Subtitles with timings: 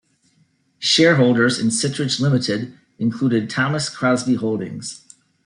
[0.79, 5.05] Shareholders in Siteridge Limited included Thomas Crosbie Holdings.